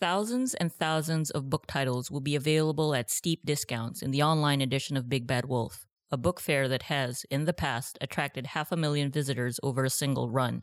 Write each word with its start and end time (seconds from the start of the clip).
Thousands 0.00 0.54
and 0.54 0.72
thousands 0.72 1.30
of 1.30 1.50
book 1.50 1.66
titles 1.66 2.10
will 2.10 2.22
be 2.22 2.34
available 2.34 2.94
at 2.94 3.10
steep 3.10 3.44
discounts 3.44 4.00
in 4.00 4.12
the 4.12 4.22
online 4.22 4.62
edition 4.62 4.96
of 4.96 5.10
Big 5.10 5.26
Bad 5.26 5.44
Wolf, 5.44 5.84
a 6.10 6.16
book 6.16 6.40
fair 6.40 6.68
that 6.68 6.84
has, 6.84 7.26
in 7.28 7.44
the 7.44 7.52
past, 7.52 7.98
attracted 8.00 8.46
half 8.46 8.72
a 8.72 8.78
million 8.78 9.10
visitors 9.10 9.60
over 9.62 9.84
a 9.84 9.90
single 9.90 10.30
run. 10.30 10.62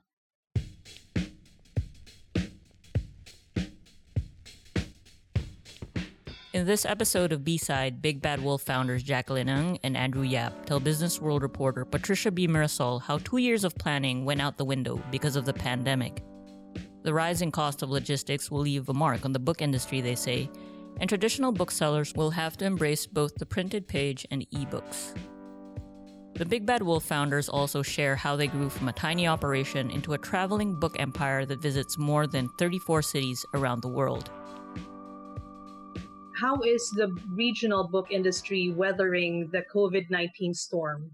In 6.52 6.66
this 6.66 6.84
episode 6.84 7.32
of 7.32 7.44
B-Side, 7.44 8.02
Big 8.02 8.20
Bad 8.24 8.42
Wolf 8.42 8.64
founders 8.64 9.04
Jacqueline 9.04 9.50
Ng 9.50 9.78
and 9.84 9.96
Andrew 9.96 10.24
Yap 10.24 10.66
tell 10.66 10.80
Business 10.80 11.22
World 11.22 11.44
reporter 11.44 11.86
Patricia 11.86 12.32
B. 12.32 12.48
Mirasol 12.48 13.04
how 13.04 13.20
two 13.20 13.38
years 13.38 13.64
of 13.64 13.76
planning 13.76 14.26
went 14.26 14.42
out 14.42 14.58
the 14.58 14.66
window 14.66 15.00
because 15.12 15.36
of 15.36 15.46
the 15.46 15.54
pandemic. 15.54 16.24
The 17.08 17.14
rising 17.14 17.52
cost 17.52 17.82
of 17.84 17.90
logistics 17.90 18.52
will 18.52 18.60
leave 18.60 18.90
a 18.90 18.94
mark 18.94 19.24
on 19.24 19.32
the 19.32 19.40
book 19.40 19.62
industry, 19.62 20.02
they 20.02 20.14
say, 20.14 20.52
and 21.00 21.08
traditional 21.08 21.54
booksellers 21.54 22.14
will 22.14 22.32
have 22.32 22.58
to 22.58 22.66
embrace 22.66 23.08
both 23.08 23.36
the 23.36 23.46
printed 23.46 23.88
page 23.88 24.28
and 24.30 24.46
ebooks. 24.52 25.16
The 26.34 26.46
Big 26.46 26.66
Bad 26.66 26.84
Wolf 26.84 27.06
founders 27.06 27.48
also 27.48 27.82
share 27.82 28.18
how 28.18 28.36
they 28.36 28.48
grew 28.48 28.68
from 28.70 28.90
a 28.90 28.92
tiny 28.92 29.26
operation 29.26 29.90
into 29.90 30.16
a 30.16 30.18
traveling 30.18 30.78
book 30.82 30.98
empire 31.00 31.46
that 31.46 31.62
visits 31.62 31.98
more 31.98 32.28
than 32.28 32.50
34 32.60 33.02
cities 33.02 33.46
around 33.54 33.84
the 33.84 33.88
world 33.88 34.30
how 36.40 36.62
is 36.62 36.94
the 36.96 37.10
regional 37.34 37.88
book 37.88 38.12
industry 38.12 38.70
weathering 38.70 39.50
the 39.52 39.64
COVID 39.74 40.06
19 40.12 40.54
storm? 40.54 41.10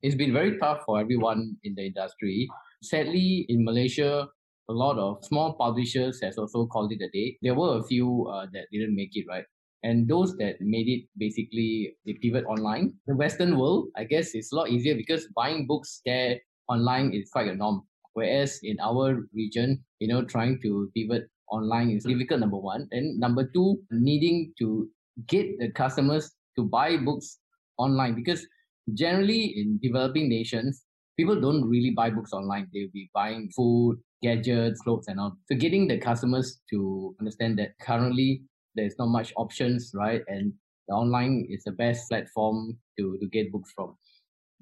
It's 0.00 0.14
been 0.14 0.32
very 0.32 0.56
tough 0.56 0.84
for 0.86 0.98
everyone 0.98 1.58
in 1.64 1.74
the 1.74 1.84
industry. 1.92 2.48
Sadly, 2.82 3.44
in 3.50 3.62
Malaysia, 3.62 4.30
a 4.68 4.72
lot 4.72 4.98
of 4.98 5.24
small 5.24 5.54
publishers 5.54 6.20
has 6.20 6.36
also 6.38 6.66
called 6.66 6.92
it 6.92 7.02
a 7.02 7.08
day. 7.10 7.38
There 7.42 7.54
were 7.54 7.78
a 7.78 7.82
few 7.84 8.26
uh, 8.28 8.46
that 8.52 8.66
didn't 8.72 8.94
make 8.94 9.10
it, 9.16 9.26
right? 9.28 9.44
And 9.82 10.08
those 10.08 10.36
that 10.38 10.56
made 10.60 10.88
it 10.88 11.08
basically 11.16 11.96
they 12.04 12.14
pivot 12.14 12.44
online. 12.46 12.94
The 13.06 13.14
Western 13.16 13.58
world, 13.58 13.88
I 13.96 14.04
guess, 14.04 14.34
is 14.34 14.50
a 14.52 14.56
lot 14.56 14.70
easier 14.70 14.94
because 14.94 15.28
buying 15.34 15.66
books 15.66 16.00
there 16.04 16.40
online 16.68 17.12
is 17.12 17.30
quite 17.30 17.48
a 17.48 17.54
norm. 17.54 17.82
Whereas 18.14 18.58
in 18.62 18.76
our 18.80 19.22
region, 19.32 19.84
you 20.00 20.08
know, 20.08 20.24
trying 20.24 20.60
to 20.62 20.90
pivot 20.96 21.28
online 21.50 21.90
is 21.90 22.04
difficult, 22.04 22.40
number 22.40 22.58
one. 22.58 22.88
And 22.90 23.18
number 23.20 23.48
two, 23.54 23.80
needing 23.90 24.52
to 24.58 24.90
get 25.26 25.58
the 25.60 25.70
customers 25.70 26.34
to 26.56 26.64
buy 26.64 26.96
books 26.96 27.38
online 27.78 28.14
because 28.16 28.46
generally 28.94 29.44
in 29.56 29.78
developing 29.82 30.28
nations, 30.28 30.84
people 31.16 31.40
don't 31.40 31.68
really 31.68 31.90
buy 31.90 32.10
books 32.10 32.32
online. 32.32 32.68
They'll 32.72 32.90
be 32.92 33.10
buying 33.14 33.50
food, 33.54 33.98
gadgets, 34.22 34.80
clothes, 34.80 35.06
and 35.08 35.20
all. 35.20 35.36
So 35.50 35.56
getting 35.56 35.88
the 35.88 35.98
customers 35.98 36.60
to 36.70 37.14
understand 37.20 37.58
that 37.58 37.78
currently 37.80 38.42
there's 38.74 38.94
not 38.98 39.08
much 39.08 39.32
options, 39.36 39.92
right? 39.94 40.22
And 40.28 40.52
the 40.88 40.94
online 40.94 41.46
is 41.50 41.64
the 41.64 41.72
best 41.72 42.08
platform 42.08 42.78
to, 42.98 43.18
to 43.20 43.28
get 43.28 43.52
books 43.52 43.72
from. 43.74 43.96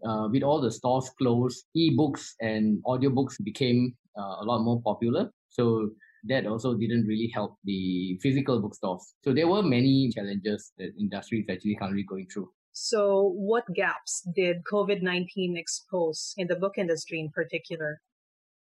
Uh, 0.07 0.29
with 0.31 0.43
all 0.43 0.61
the 0.61 0.71
stores 0.71 1.11
closed, 1.19 1.65
e-books 1.75 2.35
and 2.41 2.83
audiobooks 2.87 3.43
became 3.43 3.97
uh, 4.19 4.37
a 4.41 4.45
lot 4.45 4.63
more 4.63 4.81
popular. 4.83 5.31
So 5.49 5.91
that 6.29 6.47
also 6.47 6.75
didn't 6.75 7.07
really 7.07 7.31
help 7.33 7.57
the 7.65 8.19
physical 8.23 8.61
bookstores. 8.61 9.15
So 9.25 9.33
there 9.33 9.49
were 9.49 9.63
many 9.63 10.11
challenges 10.15 10.73
that 10.79 10.91
industry 10.99 11.41
is 11.41 11.47
actually 11.51 11.77
currently 11.77 12.03
going 12.03 12.27
through. 12.33 12.51
So, 12.79 13.33
what 13.35 13.65
gaps 13.75 14.23
did 14.35 14.59
COVID 14.71 15.01
19 15.01 15.57
expose 15.57 16.35
in 16.37 16.47
the 16.47 16.57
book 16.57 16.75
industry 16.77 17.19
in 17.19 17.31
particular? 17.31 18.03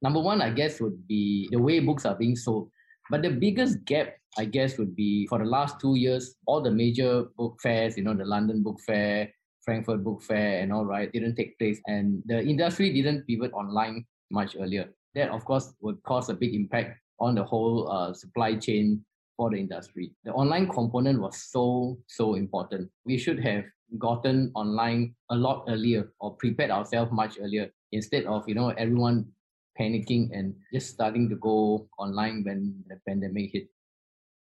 Number 0.03 0.21
one, 0.21 0.43
I 0.43 0.51
guess, 0.51 0.81
would 0.81 1.07
be 1.07 1.49
the 1.51 1.61
way 1.61 1.79
books 1.79 2.05
are 2.05 2.15
being 2.15 2.37
sold. 2.37 2.71
But 3.11 3.23
the 3.23 3.31
biggest 3.31 3.85
gap, 3.85 4.15
I 4.37 4.45
guess, 4.45 4.79
would 4.79 4.97
be 4.97 5.27
for 5.29 5.39
the 5.39 5.45
last 5.45 5.81
two 5.81 5.95
years, 5.95 6.35
all 6.47 6.61
the 6.61 6.71
major 6.71 7.25
book 7.37 7.59
fairs, 7.63 7.97
you 7.97 8.05
know, 8.05 8.15
the 8.15 8.25
London 8.25 8.63
Book 8.63 8.81
Fair, 8.87 9.33
Frankfurt 9.65 10.03
Book 10.03 10.23
Fair, 10.23 10.61
and 10.61 10.73
all 10.73 10.85
right, 10.85 11.13
didn't 11.13 11.37
take 11.37 11.59
place. 11.59 11.81
And 11.87 12.23
the 12.27 12.43
industry 12.43 12.93
didn't 12.93 13.27
pivot 13.27 13.53
online 13.53 14.05
much 14.31 14.57
earlier. 14.59 14.91
That, 15.15 15.31
of 15.31 15.45
course, 15.45 15.73
would 15.81 16.03
cause 16.03 16.29
a 16.31 16.35
big 16.35 16.55
impact 16.55 16.99
on 17.21 17.35
the 17.35 17.45
whole 17.45 17.91
uh, 17.91 18.13
supply 18.13 18.57
chain 18.57 19.05
for 19.37 19.51
the 19.51 19.57
industry. 19.57 20.13
The 20.25 20.33
online 20.33 20.69
component 20.69 21.21
was 21.21 21.51
so, 21.51 21.99
so 22.09 22.35
important. 22.35 22.91
We 23.05 23.19
should 23.19 23.39
have 23.41 23.65
gotten 23.99 24.51
online 24.55 25.15
a 25.31 25.37
lot 25.37 25.65
earlier 25.69 26.13
or 26.21 26.35
prepared 26.37 26.71
ourselves 26.71 27.13
much 27.13 27.39
earlier 27.41 27.71
instead 27.93 28.25
of, 28.25 28.49
you 28.49 28.55
know, 28.55 28.71
everyone 28.71 29.27
panicking 29.79 30.29
and 30.33 30.55
just 30.73 30.91
starting 30.91 31.29
to 31.29 31.37
go 31.37 31.89
online 31.99 32.43
when 32.45 32.85
the 32.89 32.97
pandemic 33.07 33.51
hit. 33.53 33.69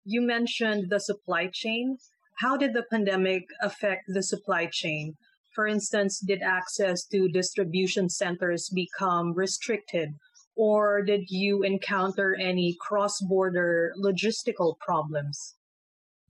You 0.05 0.21
mentioned 0.21 0.91
the 0.91 1.01
supply 1.01 1.49
chain. 1.53 1.99
How 2.39 2.57
did 2.57 2.75
the 2.75 2.85
pandemic 2.91 3.45
affect 3.63 4.05
the 4.09 4.23
supply 4.23 4.69
chain? 4.71 5.17
For 5.55 5.67
instance, 5.67 6.21
did 6.21 6.43
access 6.43 7.07
to 7.07 7.29
distribution 7.29 8.11
centers 8.11 8.69
become 8.69 9.33
restricted 9.33 10.11
or 10.57 11.03
did 11.03 11.29
you 11.29 11.63
encounter 11.63 12.35
any 12.35 12.77
cross 12.81 13.21
border 13.21 13.93
logistical 14.03 14.79
problems? 14.81 15.55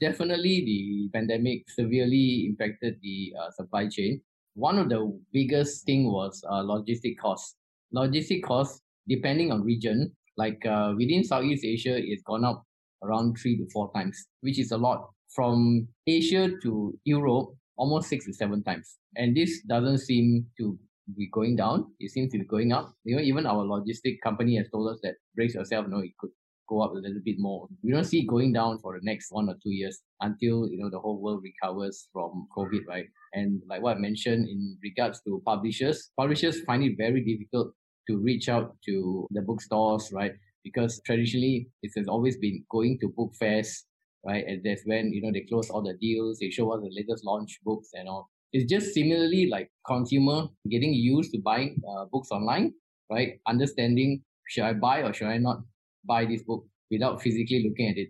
Definitely, 0.00 0.62
the 0.66 1.08
pandemic 1.16 1.70
severely 1.70 2.46
impacted 2.50 2.98
the 3.02 3.32
uh, 3.41 3.50
supply 3.52 3.88
chain. 3.88 4.20
One 4.54 4.78
of 4.78 4.91
the 4.91 5.19
biggest 5.32 5.86
thing 5.86 6.12
was 6.12 6.42
uh, 6.50 6.62
logistic 6.62 7.16
costs. 7.19 7.54
Logistic 7.94 8.42
costs, 8.42 8.80
depending 9.08 9.52
on 9.52 9.62
region, 9.62 10.12
like 10.36 10.64
uh, 10.66 10.94
within 10.97 11.24
Southeast 11.24 11.64
Asia, 11.64 11.97
it's 11.97 12.22
gone 12.22 12.44
up 12.44 12.64
around 13.02 13.36
three 13.36 13.56
to 13.56 13.66
four 13.72 13.91
times, 13.94 14.26
which 14.41 14.58
is 14.58 14.72
a 14.72 14.76
lot. 14.76 15.08
From 15.34 15.88
Asia 16.06 16.50
to 16.62 16.98
Europe, 17.04 17.50
almost 17.76 18.08
six 18.08 18.25
to 18.26 18.32
seven 18.32 18.62
times. 18.62 18.98
And 19.16 19.36
this 19.36 19.62
doesn't 19.69 19.98
seem 19.98 20.46
to 20.58 20.78
be 21.16 21.28
going 21.32 21.56
down. 21.56 21.92
It 22.00 22.10
seems 22.10 22.32
to 22.32 22.38
be 22.38 22.44
going 22.44 22.72
up. 22.72 22.92
You 23.04 23.16
know, 23.16 23.22
even 23.22 23.46
our 23.46 23.64
logistic 23.64 24.16
company 24.22 24.56
has 24.56 24.69
told 24.70 24.92
us 24.92 24.98
that 25.02 25.14
brace 25.34 25.54
yourself, 25.54 25.86
you 25.86 25.92
know, 25.92 26.00
it 26.00 26.12
could 26.19 26.30
go 26.69 26.82
up 26.82 26.93
a 26.93 26.99
little 26.99 27.21
bit 27.25 27.37
more. 27.38 27.69
We 27.82 27.93
don't 27.93 28.04
see 28.04 28.21
it 28.21 28.27
going 28.27 28.53
down 28.53 28.78
for 28.81 28.99
the 28.99 29.04
next 29.04 29.28
one 29.31 29.49
or 29.49 29.54
two 29.62 29.71
years 29.71 30.00
until, 30.21 30.69
you 30.69 30.78
know, 30.78 30.91
the 30.91 30.99
whole 30.99 31.21
world 31.21 31.43
recovers 31.43 32.09
from 32.12 32.49
COVID, 32.56 32.87
right? 32.88 33.06
And 33.34 33.62
like 33.69 33.82
what 33.82 33.97
I 33.97 34.00
mentioned 34.00 34.49
in 34.49 34.78
regards 34.82 35.21
to 35.22 35.43
publishers, 35.44 36.10
publishers 36.19 36.60
find 36.62 36.82
it 36.84 36.97
very 36.97 37.22
difficult 37.22 37.72
to 38.09 38.19
reach 38.19 38.49
out 38.49 38.76
to 38.87 39.26
the 39.31 39.43
bookstores, 39.43 40.10
right? 40.12 40.32
Because 40.65 41.00
traditionally 41.05 41.69
it 41.82 41.93
has 41.97 42.09
always 42.09 42.37
been 42.38 42.65
going 42.71 42.99
to 43.00 43.09
book 43.09 43.32
fairs, 43.38 43.84
right? 44.25 44.44
And 44.47 44.62
that's 44.65 44.82
when, 44.84 45.12
you 45.12 45.22
know, 45.22 45.31
they 45.32 45.47
close 45.49 45.71
all 45.71 45.82
the 45.82 45.94
deals, 45.94 46.38
they 46.38 46.50
show 46.50 46.72
us 46.72 46.81
the 46.82 46.91
latest 46.94 47.25
launch 47.25 47.59
books 47.65 47.91
and 47.94 48.09
all. 48.09 48.28
It's 48.53 48.71
just 48.71 48.94
similarly 48.94 49.49
like 49.50 49.71
consumer 49.87 50.47
getting 50.71 50.94
used 50.94 51.32
to 51.32 51.41
buying 51.41 51.81
uh, 51.88 52.06
books 52.10 52.31
online, 52.31 52.72
right? 53.10 53.41
Understanding 53.47 54.22
should 54.49 54.65
I 54.65 54.72
buy 54.72 55.03
or 55.03 55.12
should 55.12 55.28
I 55.28 55.38
not 55.38 55.59
buy 56.06 56.25
this 56.25 56.43
book 56.43 56.65
without 56.91 57.22
physically 57.22 57.67
looking 57.69 57.91
at 57.91 57.97
it. 57.97 58.09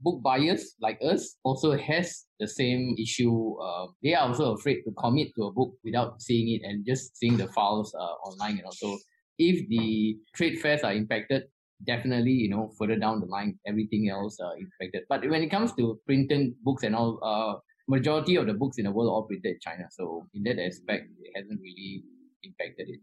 Book 0.00 0.22
buyers 0.22 0.76
like 0.80 0.98
us 1.02 1.36
also 1.44 1.76
has 1.76 2.24
the 2.38 2.48
same 2.48 2.96
issue. 2.98 3.54
Uh, 3.60 3.86
they 4.02 4.14
are 4.14 4.28
also 4.28 4.54
afraid 4.54 4.82
to 4.84 4.92
commit 4.92 5.28
to 5.36 5.44
a 5.44 5.52
book 5.52 5.74
without 5.84 6.22
seeing 6.22 6.48
it 6.54 6.66
and 6.66 6.86
just 6.86 7.16
seeing 7.16 7.36
the 7.36 7.48
files 7.48 7.94
uh, 7.94 8.14
online. 8.28 8.56
Know, 8.56 8.70
so 8.72 8.96
if 9.38 9.68
the 9.68 10.16
trade 10.34 10.58
fairs 10.60 10.82
are 10.82 10.94
impacted, 10.94 11.44
definitely 11.86 12.32
you 12.32 12.48
know 12.48 12.70
further 12.78 12.96
down 12.96 13.20
the 13.20 13.26
line 13.26 13.58
everything 13.66 14.08
else 14.08 14.38
uh, 14.40 14.52
impacted. 14.58 15.02
But 15.08 15.28
when 15.28 15.42
it 15.42 15.50
comes 15.50 15.74
to 15.74 16.00
printing 16.06 16.54
books 16.62 16.82
and 16.82 16.96
all, 16.96 17.18
uh, 17.22 17.60
majority 17.88 18.36
of 18.36 18.46
the 18.46 18.54
books 18.54 18.78
in 18.78 18.84
the 18.84 18.90
world 18.90 19.12
are 19.12 19.26
printed 19.26 19.52
in 19.52 19.58
China. 19.60 19.84
So 19.90 20.26
in 20.32 20.44
that 20.44 20.58
aspect, 20.58 21.08
it 21.20 21.32
hasn't 21.36 21.60
really 21.60 22.04
impacted 22.42 22.88
it. 22.88 23.00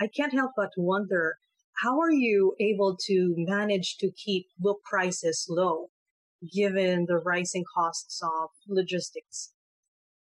I 0.00 0.08
can't 0.08 0.32
help 0.32 0.52
but 0.56 0.70
wonder 0.76 1.38
how 1.82 2.00
are 2.00 2.12
you 2.12 2.54
able 2.58 2.96
to 3.06 3.34
manage 3.36 3.98
to 3.98 4.10
keep 4.12 4.46
book 4.58 4.80
prices 4.84 5.46
low 5.48 5.90
given 6.52 7.06
the 7.06 7.18
rising 7.18 7.64
costs 7.74 8.20
of 8.22 8.50
logistics? 8.68 9.52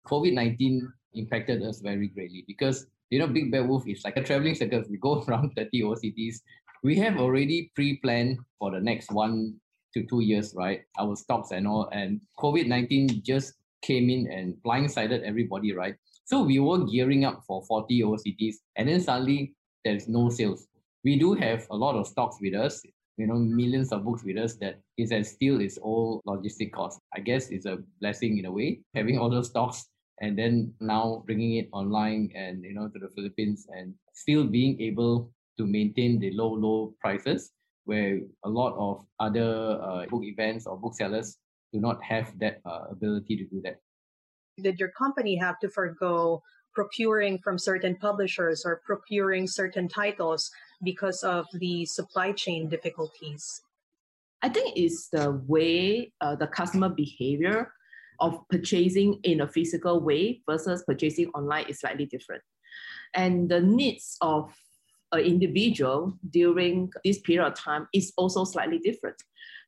COVID 0.06 0.32
19 0.32 0.90
impacted 1.14 1.62
us 1.62 1.80
very 1.80 2.08
greatly 2.08 2.44
because, 2.46 2.86
you 3.10 3.18
know, 3.18 3.26
Big 3.26 3.52
Bad 3.52 3.68
Wolf 3.68 3.86
is 3.86 4.02
like 4.04 4.16
a 4.16 4.22
traveling 4.22 4.54
circus. 4.54 4.88
We 4.90 4.98
go 4.98 5.22
around 5.28 5.52
30 5.56 5.94
cities. 5.96 6.42
We 6.82 6.96
have 6.96 7.18
already 7.18 7.70
pre 7.74 7.98
planned 7.98 8.38
for 8.58 8.70
the 8.70 8.80
next 8.80 9.10
one 9.10 9.54
to 9.94 10.04
two 10.04 10.20
years, 10.20 10.54
right? 10.56 10.82
Our 10.98 11.14
stocks 11.14 11.50
and 11.50 11.66
all. 11.66 11.88
And 11.92 12.20
COVID 12.38 12.66
19 12.66 13.22
just 13.22 13.54
came 13.82 14.08
in 14.08 14.30
and 14.30 14.56
blindsided 14.64 15.22
everybody, 15.22 15.74
right? 15.74 15.94
So 16.24 16.42
we 16.42 16.58
were 16.58 16.84
gearing 16.86 17.26
up 17.26 17.42
for 17.46 17.62
40 17.66 18.00
OCTs 18.00 18.54
and 18.76 18.88
then 18.88 19.00
suddenly 19.00 19.54
there's 19.84 20.08
no 20.08 20.30
sales. 20.30 20.66
We 21.04 21.18
do 21.18 21.34
have 21.34 21.66
a 21.70 21.76
lot 21.76 21.96
of 21.96 22.06
stocks 22.06 22.38
with 22.40 22.54
us, 22.54 22.82
you 23.16 23.26
know, 23.26 23.34
millions 23.34 23.92
of 23.92 24.04
books 24.04 24.24
with 24.24 24.38
us 24.38 24.56
that 24.56 24.80
is 24.96 25.12
at 25.12 25.26
still 25.26 25.60
its 25.60 25.78
old 25.82 26.22
logistic 26.26 26.72
cost. 26.72 26.98
I 27.14 27.20
guess 27.20 27.50
it's 27.50 27.66
a 27.66 27.78
blessing 28.00 28.38
in 28.38 28.46
a 28.46 28.52
way, 28.52 28.80
having 28.94 29.18
all 29.18 29.28
those 29.28 29.48
stocks 29.48 29.86
and 30.20 30.38
then 30.38 30.72
now 30.80 31.22
bringing 31.26 31.56
it 31.56 31.68
online 31.72 32.30
and, 32.34 32.64
you 32.64 32.72
know, 32.72 32.88
to 32.88 32.98
the 32.98 33.08
Philippines 33.14 33.66
and 33.68 33.94
still 34.14 34.44
being 34.44 34.80
able 34.80 35.30
to 35.58 35.66
maintain 35.66 36.18
the 36.18 36.30
low, 36.32 36.52
low 36.52 36.94
prices. 37.00 37.52
where 37.84 38.20
a 38.44 38.48
lot 38.48 38.74
of 38.78 39.04
other 39.20 39.78
uh, 39.82 40.06
book 40.06 40.24
events 40.24 40.66
or 40.66 40.76
booksellers 40.76 41.36
do 41.72 41.80
not 41.80 42.02
have 42.02 42.32
that 42.38 42.60
uh, 42.64 42.84
ability 42.90 43.36
to 43.36 43.44
do 43.44 43.60
that. 43.62 43.76
Did 44.62 44.78
your 44.78 44.90
company 44.90 45.36
have 45.36 45.58
to 45.60 45.68
forego 45.68 46.42
procuring 46.74 47.38
from 47.38 47.58
certain 47.58 47.96
publishers 47.96 48.64
or 48.64 48.82
procuring 48.84 49.46
certain 49.46 49.88
titles 49.88 50.50
because 50.84 51.22
of 51.24 51.46
the 51.54 51.84
supply 51.84 52.32
chain 52.32 52.68
difficulties? 52.68 53.62
I 54.42 54.48
think 54.50 54.76
it's 54.76 55.08
the 55.08 55.42
way 55.46 56.12
uh, 56.20 56.36
the 56.36 56.46
customer 56.46 56.90
behavior 56.90 57.72
of 58.20 58.38
purchasing 58.50 59.18
in 59.22 59.40
a 59.40 59.48
physical 59.48 60.00
way 60.00 60.42
versus 60.48 60.84
purchasing 60.86 61.30
online 61.34 61.66
is 61.68 61.80
slightly 61.80 62.06
different. 62.06 62.42
And 63.14 63.48
the 63.48 63.60
needs 63.60 64.16
of 64.20 64.52
an 65.12 65.20
individual 65.20 66.18
during 66.30 66.92
this 67.04 67.20
period 67.20 67.46
of 67.46 67.54
time 67.54 67.88
is 67.94 68.12
also 68.16 68.44
slightly 68.44 68.78
different. 68.78 69.16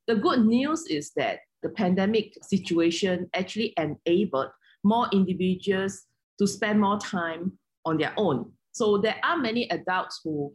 The 0.07 0.17
good 0.17 0.45
news 0.45 0.87
is 0.89 1.13
that 1.17 1.41
the 1.63 1.71
pandemic 1.71 2.35
situation 2.43 3.29
actually 3.35 3.75
enabled 3.77 4.51
more 4.85 5.09
individuals 5.13 6.05
to 6.39 6.47
spend 6.47 6.81
more 6.81 6.99
time 6.99 7.59
on 7.85 7.99
their 7.99 8.13
own. 8.17 8.53
So 8.77 8.99
there 8.99 9.17
are 9.25 9.39
many 9.39 9.71
adults 9.71 10.21
who 10.23 10.53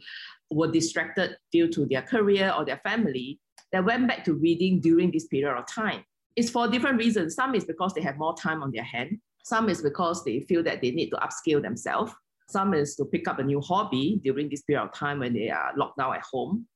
were 0.52 0.72
distracted 0.72 1.38
due 1.52 1.68
to 1.70 1.88
their 1.88 2.04
career 2.04 2.54
or 2.56 2.64
their 2.64 2.80
family 2.84 3.40
that 3.72 3.84
went 3.84 4.08
back 4.08 4.24
to 4.26 4.36
reading 4.36 4.80
during 4.80 5.10
this 5.10 5.26
period 5.26 5.58
of 5.58 5.66
time. 5.66 6.04
It's 6.36 6.52
for 6.52 6.68
different 6.68 7.00
reasons. 7.00 7.34
Some 7.34 7.56
is 7.56 7.66
because 7.66 7.96
they 7.96 8.02
have 8.02 8.18
more 8.18 8.36
time 8.36 8.62
on 8.62 8.72
their 8.72 8.84
hand. 8.84 9.18
Some 9.44 9.70
is 9.70 9.82
because 9.82 10.24
they 10.24 10.42
feel 10.42 10.62
that 10.64 10.82
they 10.82 10.92
need 10.92 11.10
to 11.10 11.16
upskill 11.16 11.64
themselves. 11.64 12.14
Some 12.48 12.76
is 12.76 12.96
to 12.98 13.06
pick 13.06 13.28
up 13.28 13.40
a 13.40 13.44
new 13.44 13.60
hobby 13.60 14.22
during 14.24 14.50
this 14.50 14.62
period 14.62 14.84
of 14.84 14.94
time 14.94 15.18
when 15.18 15.34
they 15.34 15.50
are 15.50 15.72
locked 15.76 15.98
down 15.98 16.14
at 16.14 16.22
home, 16.32 16.68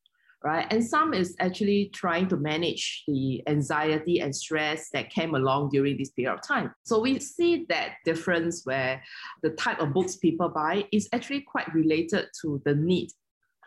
right? 0.46 0.68
And 0.70 0.86
some 0.86 1.12
is 1.16 1.36
actually 1.40 1.90
trying 1.92 2.28
to 2.28 2.38
manage 2.38 3.04
the 3.08 3.42
anxiety 3.48 4.20
and 4.20 4.34
stress 4.34 4.90
that 4.94 5.10
came 5.10 5.34
along 5.34 5.70
during 5.72 5.98
this 5.98 6.12
period 6.12 6.36
of 6.36 6.48
time. 6.48 6.72
So 6.84 7.00
we 7.00 7.20
see 7.20 7.66
that 7.70 7.96
difference 8.06 8.62
where 8.64 9.02
the 9.42 9.50
type 9.50 9.82
of 9.82 9.92
books 9.92 10.18
people 10.18 10.50
buy 10.50 10.86
is 10.92 11.10
actually 11.14 11.42
quite 11.42 11.74
related 11.74 12.28
to 12.44 12.62
the 12.64 12.76
need 12.76 13.10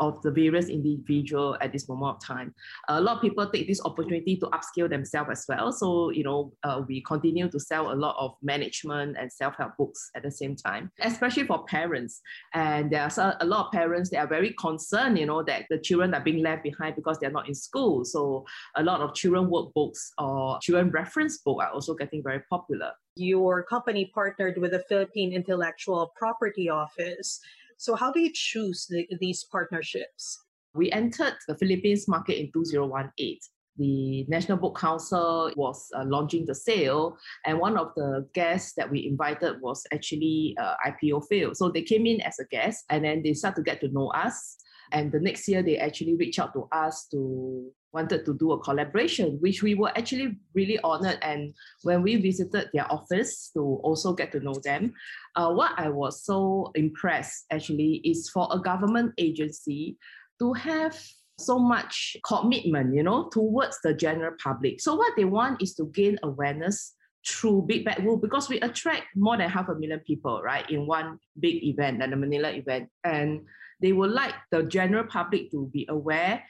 of 0.00 0.20
the 0.22 0.30
various 0.30 0.68
individual 0.68 1.56
at 1.60 1.72
this 1.72 1.88
moment 1.88 2.16
of 2.16 2.24
time. 2.24 2.54
A 2.88 3.00
lot 3.00 3.16
of 3.16 3.22
people 3.22 3.48
take 3.48 3.66
this 3.66 3.80
opportunity 3.84 4.36
to 4.36 4.46
upskill 4.46 4.88
themselves 4.88 5.30
as 5.30 5.44
well. 5.48 5.72
So, 5.72 6.10
you 6.10 6.24
know, 6.24 6.52
uh, 6.62 6.82
we 6.86 7.02
continue 7.02 7.48
to 7.48 7.60
sell 7.60 7.92
a 7.92 7.94
lot 7.94 8.16
of 8.18 8.34
management 8.42 9.16
and 9.18 9.32
self-help 9.32 9.76
books 9.76 10.10
at 10.14 10.22
the 10.22 10.30
same 10.30 10.56
time, 10.56 10.90
especially 11.00 11.44
for 11.44 11.64
parents. 11.64 12.20
And 12.54 12.90
there 12.90 13.02
are 13.02 13.36
a 13.40 13.46
lot 13.46 13.66
of 13.66 13.72
parents 13.72 14.10
that 14.10 14.18
are 14.18 14.26
very 14.26 14.54
concerned, 14.58 15.18
you 15.18 15.26
know, 15.26 15.42
that 15.44 15.66
the 15.70 15.78
children 15.78 16.14
are 16.14 16.20
being 16.20 16.42
left 16.42 16.62
behind 16.62 16.96
because 16.96 17.18
they're 17.18 17.30
not 17.30 17.48
in 17.48 17.54
school. 17.54 18.04
So 18.04 18.44
a 18.76 18.82
lot 18.82 19.00
of 19.00 19.14
children 19.14 19.46
workbooks 19.46 20.10
or 20.18 20.58
children 20.60 20.90
reference 20.90 21.38
book 21.38 21.58
are 21.60 21.70
also 21.70 21.94
getting 21.94 22.22
very 22.22 22.40
popular. 22.50 22.92
Your 23.16 23.62
company 23.64 24.10
partnered 24.14 24.58
with 24.58 24.70
the 24.70 24.84
Philippine 24.88 25.32
Intellectual 25.32 26.12
Property 26.16 26.68
Office 26.68 27.40
so, 27.78 27.94
how 27.94 28.12
do 28.12 28.20
you 28.20 28.30
choose 28.32 28.86
the, 28.90 29.06
these 29.20 29.44
partnerships? 29.50 30.44
We 30.74 30.92
entered 30.92 31.34
the 31.46 31.56
Philippines 31.56 32.06
market 32.06 32.38
in 32.38 32.50
2018 32.52 33.38
the 33.78 34.24
National 34.28 34.58
Book 34.58 34.76
Council 34.76 35.50
was 35.56 35.86
uh, 35.96 36.04
launching 36.04 36.44
the 36.44 36.54
sale, 36.54 37.16
and 37.46 37.58
one 37.58 37.78
of 37.78 37.92
the 37.96 38.26
guests 38.34 38.74
that 38.76 38.90
we 38.90 39.06
invited 39.06 39.60
was 39.62 39.86
actually 39.92 40.56
uh, 40.60 40.74
IPOPHL. 40.86 41.56
So 41.56 41.70
they 41.70 41.82
came 41.82 42.04
in 42.04 42.20
as 42.22 42.38
a 42.38 42.44
guest, 42.44 42.84
and 42.90 43.04
then 43.04 43.22
they 43.22 43.34
start 43.34 43.56
to 43.56 43.62
get 43.62 43.80
to 43.80 43.88
know 43.88 44.08
us. 44.08 44.58
And 44.92 45.12
the 45.12 45.20
next 45.20 45.48
year, 45.48 45.62
they 45.62 45.78
actually 45.78 46.16
reached 46.16 46.38
out 46.38 46.52
to 46.54 46.68
us 46.72 47.06
to 47.10 47.70
wanted 47.92 48.24
to 48.26 48.34
do 48.34 48.52
a 48.52 48.60
collaboration, 48.60 49.38
which 49.40 49.62
we 49.62 49.74
were 49.74 49.96
actually 49.96 50.36
really 50.54 50.78
honored. 50.80 51.18
And 51.22 51.54
when 51.82 52.02
we 52.02 52.16
visited 52.16 52.68
their 52.72 52.90
office 52.92 53.50
to 53.54 53.60
also 53.60 54.12
get 54.12 54.32
to 54.32 54.40
know 54.40 54.54
them, 54.62 54.92
uh, 55.36 55.50
what 55.50 55.72
I 55.76 55.88
was 55.88 56.24
so 56.24 56.70
impressed 56.74 57.46
actually 57.50 58.02
is 58.04 58.28
for 58.28 58.48
a 58.52 58.58
government 58.58 59.14
agency 59.18 59.96
to 60.38 60.52
have 60.52 61.00
so 61.38 61.58
much 61.58 62.16
commitment, 62.26 62.94
you 62.94 63.02
know, 63.02 63.28
towards 63.30 63.78
the 63.82 63.94
general 63.94 64.34
public. 64.42 64.80
So 64.80 64.96
what 64.96 65.14
they 65.16 65.24
want 65.24 65.62
is 65.62 65.74
to 65.76 65.86
gain 65.86 66.18
awareness 66.22 66.94
through 67.26 67.62
Big 67.62 67.84
Bad 67.84 68.04
Wolf 68.04 68.20
because 68.20 68.48
we 68.48 68.60
attract 68.60 69.04
more 69.14 69.36
than 69.36 69.48
half 69.48 69.68
a 69.68 69.74
million 69.74 70.00
people, 70.00 70.42
right, 70.42 70.68
in 70.70 70.86
one 70.86 71.18
big 71.38 71.62
event, 71.64 72.00
like 72.00 72.10
the 72.10 72.16
Manila 72.16 72.50
event. 72.50 72.88
And 73.04 73.42
they 73.80 73.92
would 73.92 74.10
like 74.10 74.34
the 74.50 74.62
general 74.64 75.04
public 75.04 75.50
to 75.50 75.70
be 75.72 75.86
aware 75.88 76.42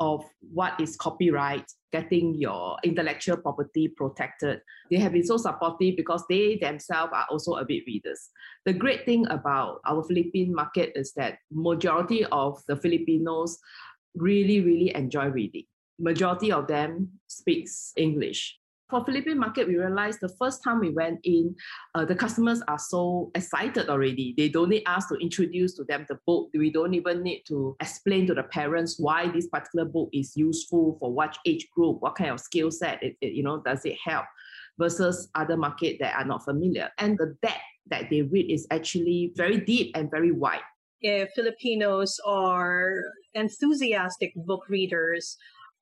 of 0.00 0.24
what 0.52 0.80
is 0.80 0.96
copyright, 0.96 1.70
getting 1.92 2.34
your 2.34 2.76
intellectual 2.82 3.36
property 3.36 3.88
protected. 3.88 4.60
They 4.90 4.98
have 4.98 5.12
been 5.12 5.24
so 5.24 5.36
supportive 5.36 5.96
because 5.96 6.24
they 6.28 6.58
themselves 6.60 7.12
are 7.14 7.26
also 7.30 7.54
a 7.54 7.64
bit 7.64 7.84
readers. 7.86 8.30
The 8.64 8.72
great 8.72 9.04
thing 9.04 9.26
about 9.28 9.80
our 9.86 10.02
Philippine 10.02 10.54
market 10.54 10.92
is 10.96 11.12
that 11.12 11.38
majority 11.52 12.24
of 12.26 12.60
the 12.66 12.76
Filipinos 12.76 13.58
really, 14.14 14.60
really 14.60 14.94
enjoy 14.94 15.26
reading. 15.26 15.64
Majority 15.98 16.50
of 16.50 16.66
them 16.66 17.10
speaks 17.28 17.92
English 17.96 18.58
for 18.90 19.04
Philippine 19.04 19.38
market, 19.38 19.66
we 19.66 19.76
realized 19.76 20.20
the 20.20 20.34
first 20.38 20.62
time 20.62 20.80
we 20.80 20.90
went 20.90 21.20
in, 21.24 21.54
uh, 21.94 22.04
the 22.04 22.14
customers 22.14 22.62
are 22.68 22.78
so 22.78 23.30
excited 23.34 23.88
already. 23.88 24.34
They 24.36 24.48
don't 24.48 24.68
need 24.68 24.82
us 24.86 25.06
to 25.06 25.14
introduce 25.16 25.74
to 25.74 25.84
them 25.84 26.04
the 26.08 26.18
book. 26.26 26.50
We 26.54 26.70
don't 26.70 26.94
even 26.94 27.22
need 27.22 27.44
to 27.48 27.76
explain 27.80 28.26
to 28.26 28.34
the 28.34 28.42
parents 28.42 28.96
why 28.98 29.28
this 29.28 29.48
particular 29.48 29.86
book 29.86 30.10
is 30.12 30.36
useful 30.36 30.98
for 31.00 31.12
what 31.12 31.36
age 31.46 31.66
group, 31.74 32.02
what 32.02 32.14
kind 32.16 32.30
of 32.30 32.40
skill 32.40 32.70
set 32.70 33.02
it, 33.02 33.16
it, 33.20 33.32
you 33.32 33.42
know, 33.42 33.62
does 33.64 33.84
it 33.84 33.96
help 34.04 34.26
versus 34.78 35.28
other 35.34 35.56
market 35.56 35.96
that 36.00 36.14
are 36.14 36.24
not 36.24 36.44
familiar. 36.44 36.90
And 36.98 37.16
the 37.16 37.36
depth 37.42 37.60
that 37.86 38.10
they 38.10 38.22
read 38.22 38.50
is 38.50 38.66
actually 38.70 39.32
very 39.34 39.58
deep 39.58 39.92
and 39.96 40.10
very 40.10 40.32
wide. 40.32 40.60
If 41.00 41.30
Filipinos 41.34 42.18
are 42.26 42.96
enthusiastic 43.34 44.32
book 44.34 44.68
readers, 44.68 45.36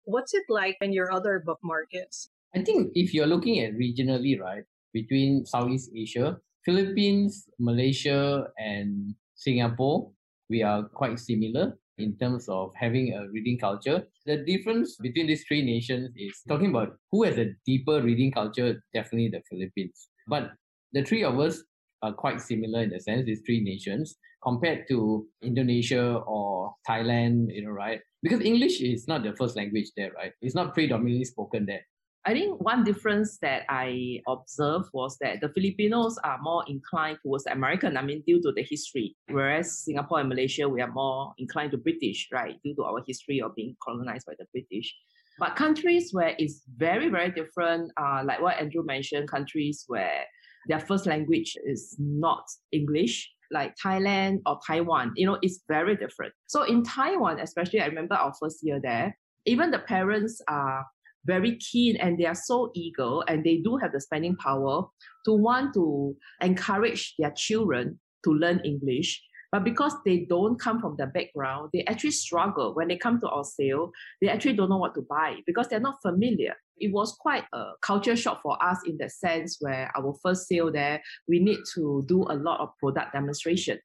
what's 0.04 0.34
it 0.34 0.44
like 0.48 0.76
in 0.80 0.92
your 0.92 1.12
other 1.12 1.42
book 1.44 1.58
markets? 1.62 2.28
I 2.54 2.62
think 2.62 2.92
if 2.94 3.14
you're 3.14 3.26
looking 3.26 3.60
at 3.60 3.72
regionally, 3.74 4.38
right, 4.38 4.64
between 4.92 5.46
Southeast 5.46 5.90
Asia, 5.96 6.36
Philippines, 6.64 7.48
Malaysia, 7.58 8.46
and 8.58 9.14
Singapore, 9.34 10.10
we 10.50 10.62
are 10.62 10.84
quite 10.84 11.18
similar 11.18 11.78
in 11.96 12.16
terms 12.18 12.48
of 12.48 12.72
having 12.74 13.14
a 13.14 13.28
reading 13.30 13.58
culture. 13.58 14.06
The 14.26 14.44
difference 14.44 14.96
between 14.96 15.28
these 15.28 15.44
three 15.48 15.62
nations 15.62 16.10
is 16.16 16.40
talking 16.46 16.70
about 16.70 16.96
who 17.10 17.22
has 17.24 17.38
a 17.38 17.54
deeper 17.64 18.02
reading 18.02 18.32
culture, 18.32 18.82
definitely 18.92 19.30
the 19.30 19.42
Philippines. 19.48 20.08
But 20.28 20.52
the 20.92 21.04
three 21.04 21.24
of 21.24 21.40
us 21.40 21.62
are 22.02 22.12
quite 22.12 22.40
similar 22.40 22.82
in 22.82 22.90
the 22.90 23.00
sense, 23.00 23.24
these 23.24 23.42
three 23.46 23.60
nations, 23.60 24.16
compared 24.42 24.86
to 24.88 25.26
Indonesia 25.40 26.16
or 26.26 26.74
Thailand, 26.86 27.54
you 27.54 27.64
know, 27.64 27.70
right? 27.70 28.00
Because 28.22 28.40
English 28.40 28.80
is 28.80 29.08
not 29.08 29.22
the 29.22 29.34
first 29.36 29.56
language 29.56 29.90
there, 29.96 30.12
right? 30.12 30.32
It's 30.42 30.54
not 30.54 30.74
predominantly 30.74 31.24
spoken 31.24 31.64
there. 31.64 31.82
I 32.24 32.32
think 32.34 32.60
one 32.60 32.84
difference 32.84 33.38
that 33.38 33.62
I 33.68 34.20
observed 34.28 34.90
was 34.92 35.18
that 35.20 35.40
the 35.40 35.48
Filipinos 35.48 36.18
are 36.22 36.38
more 36.40 36.62
inclined 36.68 37.18
towards 37.20 37.46
American, 37.46 37.96
I 37.96 38.02
mean, 38.02 38.22
due 38.24 38.40
to 38.42 38.52
the 38.52 38.62
history, 38.62 39.16
whereas 39.28 39.84
Singapore 39.84 40.20
and 40.20 40.28
Malaysia, 40.28 40.68
we 40.68 40.80
are 40.80 40.90
more 40.92 41.34
inclined 41.38 41.72
to 41.72 41.78
British, 41.78 42.28
right, 42.32 42.54
due 42.64 42.76
to 42.76 42.84
our 42.84 43.02
history 43.04 43.42
of 43.42 43.56
being 43.56 43.74
colonized 43.82 44.26
by 44.26 44.34
the 44.38 44.46
British. 44.52 44.94
But 45.40 45.56
countries 45.56 46.10
where 46.12 46.36
it's 46.38 46.62
very, 46.76 47.08
very 47.08 47.32
different, 47.32 47.90
uh, 47.96 48.22
like 48.24 48.40
what 48.40 48.60
Andrew 48.60 48.84
mentioned, 48.84 49.28
countries 49.28 49.82
where 49.88 50.24
their 50.68 50.78
first 50.78 51.06
language 51.06 51.56
is 51.66 51.96
not 51.98 52.44
English, 52.70 53.28
like 53.50 53.74
Thailand 53.84 54.42
or 54.46 54.60
Taiwan, 54.64 55.12
you 55.16 55.26
know, 55.26 55.38
it's 55.42 55.64
very 55.66 55.96
different. 55.96 56.32
So 56.46 56.62
in 56.62 56.84
Taiwan, 56.84 57.40
especially, 57.40 57.80
I 57.80 57.86
remember 57.86 58.14
our 58.14 58.32
first 58.40 58.60
year 58.62 58.78
there, 58.80 59.18
even 59.44 59.72
the 59.72 59.80
parents 59.80 60.40
are 60.48 60.86
very 61.24 61.56
keen 61.56 61.96
and 61.96 62.18
they 62.18 62.26
are 62.26 62.34
so 62.34 62.70
eager 62.74 63.20
and 63.28 63.44
they 63.44 63.58
do 63.58 63.76
have 63.76 63.92
the 63.92 64.00
spending 64.00 64.36
power 64.36 64.84
to 65.24 65.32
want 65.32 65.74
to 65.74 66.16
encourage 66.40 67.14
their 67.18 67.30
children 67.30 67.98
to 68.24 68.30
learn 68.32 68.60
English. 68.64 69.22
But 69.50 69.64
because 69.64 69.94
they 70.06 70.20
don't 70.20 70.58
come 70.58 70.80
from 70.80 70.96
the 70.96 71.06
background, 71.06 71.70
they 71.74 71.84
actually 71.84 72.12
struggle. 72.12 72.74
When 72.74 72.88
they 72.88 72.96
come 72.96 73.20
to 73.20 73.28
our 73.28 73.44
sale, 73.44 73.92
they 74.22 74.28
actually 74.28 74.54
don't 74.54 74.70
know 74.70 74.78
what 74.78 74.94
to 74.94 75.02
buy 75.02 75.36
because 75.46 75.68
they're 75.68 75.78
not 75.78 76.00
familiar. 76.00 76.54
It 76.78 76.90
was 76.90 77.12
quite 77.20 77.44
a 77.52 77.72
culture 77.82 78.16
shock 78.16 78.40
for 78.42 78.60
us 78.64 78.78
in 78.86 78.96
the 78.96 79.10
sense 79.10 79.58
where 79.60 79.92
our 79.94 80.14
first 80.22 80.48
sale 80.48 80.72
there, 80.72 81.02
we 81.28 81.38
need 81.38 81.58
to 81.74 82.02
do 82.06 82.22
a 82.22 82.34
lot 82.34 82.60
of 82.60 82.70
product 82.78 83.12
demonstration. 83.12 83.78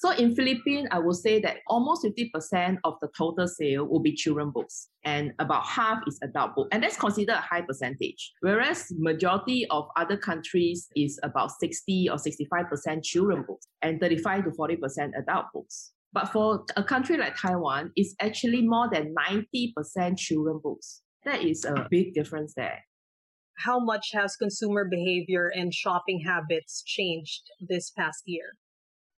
So 0.00 0.12
in 0.12 0.34
Philippines, 0.34 0.88
I 0.90 0.98
would 0.98 1.16
say 1.16 1.40
that 1.40 1.58
almost 1.66 2.06
50% 2.06 2.78
of 2.84 2.94
the 3.02 3.08
total 3.14 3.46
sale 3.46 3.84
will 3.84 4.00
be 4.00 4.14
children 4.14 4.50
books 4.50 4.88
and 5.04 5.34
about 5.38 5.66
half 5.66 5.98
is 6.06 6.18
adult 6.22 6.54
book. 6.54 6.68
And 6.72 6.82
that's 6.82 6.96
considered 6.96 7.34
a 7.34 7.40
high 7.42 7.60
percentage. 7.60 8.32
Whereas 8.40 8.90
majority 8.96 9.66
of 9.68 9.88
other 9.96 10.16
countries 10.16 10.88
is 10.96 11.20
about 11.22 11.50
60 11.52 12.08
or 12.08 12.16
65% 12.16 13.02
children 13.02 13.44
books 13.46 13.66
and 13.82 14.00
35 14.00 14.44
to 14.44 14.50
40% 14.52 15.10
adult 15.18 15.44
books. 15.52 15.92
But 16.14 16.32
for 16.32 16.64
a 16.78 16.82
country 16.82 17.18
like 17.18 17.36
Taiwan, 17.36 17.92
it's 17.94 18.14
actually 18.22 18.62
more 18.66 18.88
than 18.90 19.14
90% 19.14 20.16
children 20.16 20.60
books. 20.62 21.02
That 21.26 21.42
is 21.42 21.66
a 21.66 21.86
big 21.90 22.14
difference 22.14 22.54
there. 22.56 22.78
How 23.58 23.78
much 23.78 24.12
has 24.14 24.34
consumer 24.36 24.86
behavior 24.90 25.52
and 25.54 25.74
shopping 25.74 26.24
habits 26.26 26.82
changed 26.86 27.42
this 27.68 27.90
past 27.90 28.22
year? 28.24 28.54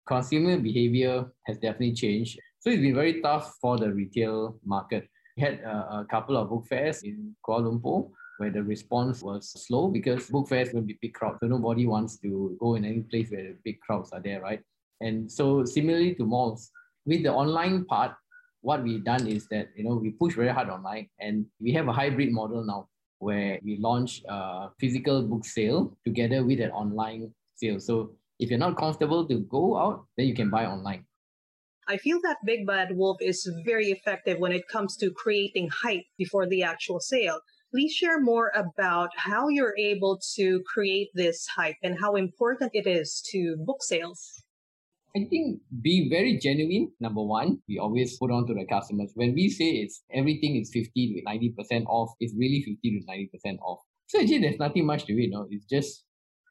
Consumer 0.06 0.59
behavior 0.59 1.26
has 1.47 1.59
definitely 1.59 1.92
changed. 1.94 2.38
So 2.61 2.71
it's 2.71 2.80
been 2.80 2.94
very 2.94 3.21
tough 3.21 3.56
for 3.61 3.78
the 3.78 3.92
retail 3.92 4.59
market. 4.64 5.09
We 5.37 5.42
had 5.42 5.61
a, 5.61 6.00
a 6.00 6.06
couple 6.11 6.37
of 6.37 6.50
book 6.50 6.66
fairs 6.66 7.02
in 7.02 7.35
Kuala 7.47 7.73
Lumpur 7.73 8.11
where 8.38 8.50
the 8.50 8.62
response 8.62 9.23
was 9.23 9.50
slow 9.50 9.88
because 9.88 10.28
book 10.28 10.49
fairs 10.49 10.73
will 10.73 10.82
be 10.82 10.99
big 11.00 11.14
crowds. 11.14 11.38
So 11.40 11.47
nobody 11.47 11.87
wants 11.87 12.18
to 12.18 12.56
go 12.61 12.75
in 12.75 12.85
any 12.85 13.02
place 13.02 13.30
where 13.30 13.54
big 13.64 13.80
crowds 13.80 14.12
are 14.12 14.21
there, 14.21 14.40
right? 14.40 14.61
And 15.00 15.30
so 15.30 15.64
similarly 15.64 16.14
to 16.16 16.25
malls, 16.25 16.71
with 17.06 17.23
the 17.23 17.32
online 17.32 17.85
part, 17.85 18.12
what 18.61 18.82
we've 18.82 19.04
done 19.04 19.26
is 19.26 19.47
that 19.49 19.68
you 19.76 19.85
know 19.85 19.94
we 19.94 20.11
push 20.11 20.35
very 20.35 20.49
hard 20.49 20.71
online 20.71 21.09
and 21.21 21.47
we 21.61 21.73
have 21.73 21.88
a 21.88 21.92
hybrid 21.92 22.32
model 22.32 22.64
now 22.64 22.88
where 23.18 23.59
we 23.64 23.76
launch 23.78 24.23
a 24.28 24.68
physical 24.80 25.23
book 25.23 25.44
sale 25.44 25.97
together 26.04 26.44
with 26.44 26.61
an 26.61 26.71
online 26.71 27.32
sale. 27.54 27.78
So 27.78 28.12
if 28.42 28.50
you're 28.50 28.58
not 28.58 28.76
comfortable 28.76 29.26
to 29.28 29.38
go 29.49 29.78
out, 29.78 30.06
then 30.16 30.26
you 30.26 30.34
can 30.34 30.50
buy 30.50 30.66
online. 30.66 31.06
I 31.88 31.96
feel 31.96 32.20
that 32.22 32.38
Big 32.44 32.66
Bad 32.66 32.96
Wolf 32.96 33.18
is 33.20 33.49
very 33.64 33.90
effective 33.90 34.38
when 34.38 34.52
it 34.52 34.68
comes 34.68 34.96
to 34.96 35.11
creating 35.11 35.68
hype 35.68 36.04
before 36.18 36.46
the 36.46 36.62
actual 36.62 37.00
sale. 37.00 37.40
Please 37.72 37.92
share 37.92 38.20
more 38.20 38.52
about 38.54 39.11
how 39.16 39.49
you're 39.49 39.76
able 39.78 40.20
to 40.37 40.62
create 40.66 41.08
this 41.14 41.46
hype 41.46 41.76
and 41.82 41.99
how 41.99 42.16
important 42.16 42.72
it 42.75 42.87
is 42.87 43.22
to 43.30 43.56
book 43.64 43.82
sales. 43.82 44.42
I 45.16 45.26
think 45.28 45.61
be 45.80 46.08
very 46.11 46.38
genuine. 46.38 46.92
Number 47.00 47.22
one, 47.22 47.58
we 47.68 47.78
always 47.78 48.16
put 48.18 48.30
on 48.30 48.46
to 48.46 48.54
the 48.54 48.66
customers. 48.66 49.12
When 49.14 49.34
we 49.34 49.49
say 49.49 49.70
it's 49.82 50.02
everything 50.12 50.56
is 50.56 50.70
50 50.72 51.22
to 51.26 51.62
90% 51.62 51.87
off, 51.87 52.11
it's 52.18 52.34
really 52.37 52.62
50 52.62 52.78
to 52.82 53.49
90% 53.49 53.58
off. 53.61 53.80
So 54.06 54.20
actually 54.20 54.38
there's 54.38 54.58
nothing 54.58 54.87
much 54.87 55.04
to 55.06 55.12
it. 55.12 55.30
No? 55.30 55.46
It's 55.50 55.66
just 55.66 56.04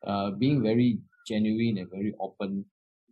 uh, 0.05 0.31
being 0.31 0.61
very 0.61 0.99
genuine 1.27 1.77
and 1.77 1.89
very 1.89 2.13
open. 2.19 2.65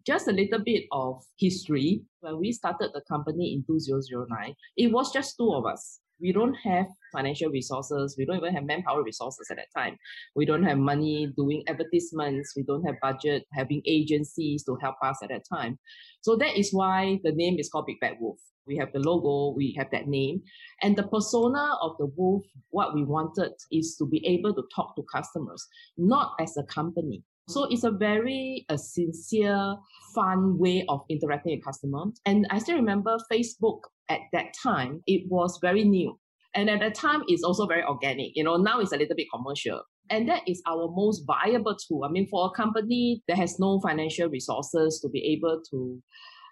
Just 0.05 0.27
a 0.27 0.31
little 0.31 0.59
bit 0.59 0.85
of 0.91 1.21
history. 1.37 2.01
When 2.21 2.39
we 2.39 2.51
started 2.51 2.91
the 2.93 3.01
company 3.07 3.53
in 3.53 3.63
2009, 3.67 4.55
it 4.77 4.91
was 4.91 5.11
just 5.11 5.37
two 5.37 5.53
of 5.53 5.65
us 5.65 5.99
we 6.19 6.33
don't 6.33 6.53
have 6.55 6.87
financial 7.11 7.49
resources. 7.49 8.15
We 8.17 8.25
don't 8.25 8.37
even 8.37 8.53
have 8.53 8.65
manpower 8.65 9.03
resources 9.03 9.47
at 9.49 9.57
that 9.57 9.67
time. 9.75 9.97
We 10.35 10.45
don't 10.45 10.63
have 10.63 10.77
money 10.77 11.31
doing 11.35 11.63
advertisements. 11.67 12.53
We 12.55 12.63
don't 12.63 12.83
have 12.83 12.95
budget 13.01 13.45
having 13.53 13.81
agencies 13.85 14.63
to 14.65 14.77
help 14.81 14.95
us 15.01 15.17
at 15.23 15.29
that 15.29 15.43
time. 15.51 15.79
So 16.21 16.35
that 16.37 16.57
is 16.57 16.71
why 16.71 17.19
the 17.23 17.31
name 17.31 17.57
is 17.59 17.69
called 17.69 17.87
Big 17.87 17.99
Bad 18.01 18.17
Wolf. 18.19 18.39
We 18.67 18.77
have 18.77 18.91
the 18.93 18.99
logo, 18.99 19.55
we 19.55 19.73
have 19.77 19.87
that 19.91 20.07
name. 20.07 20.43
And 20.83 20.95
the 20.95 21.07
persona 21.07 21.75
of 21.81 21.93
the 21.97 22.05
wolf, 22.05 22.43
what 22.69 22.93
we 22.93 23.03
wanted 23.03 23.53
is 23.71 23.95
to 23.97 24.05
be 24.05 24.25
able 24.27 24.53
to 24.53 24.63
talk 24.75 24.95
to 24.95 25.03
customers, 25.11 25.65
not 25.97 26.33
as 26.39 26.55
a 26.57 26.63
company. 26.63 27.23
So 27.49 27.63
it's 27.63 27.83
a 27.83 27.89
very 27.89 28.63
a 28.69 28.77
sincere, 28.77 29.75
fun 30.13 30.59
way 30.59 30.85
of 30.87 31.01
interacting 31.09 31.55
with 31.55 31.65
customers. 31.65 32.21
And 32.27 32.45
I 32.51 32.59
still 32.59 32.75
remember 32.75 33.17
Facebook 33.31 33.79
at 34.07 34.19
that 34.33 34.53
time, 34.61 35.01
it 35.07 35.23
was 35.27 35.57
very 35.59 35.83
new. 35.83 36.19
And 36.53 36.69
at 36.69 36.79
that 36.81 36.93
time, 36.93 37.23
it's 37.27 37.43
also 37.43 37.65
very 37.65 37.83
organic. 37.83 38.35
You 38.35 38.43
know, 38.43 38.57
now 38.57 38.79
it's 38.79 38.91
a 38.91 38.97
little 38.97 39.15
bit 39.15 39.27
commercial. 39.33 39.81
And 40.11 40.29
that 40.29 40.43
is 40.47 40.61
our 40.67 40.91
most 40.91 41.23
viable 41.25 41.75
tool. 41.75 42.03
I 42.03 42.09
mean, 42.09 42.27
for 42.27 42.45
a 42.45 42.51
company 42.51 43.23
that 43.27 43.37
has 43.37 43.59
no 43.59 43.79
financial 43.79 44.29
resources 44.29 44.99
to 45.01 45.09
be 45.09 45.23
able 45.33 45.61
to 45.71 46.03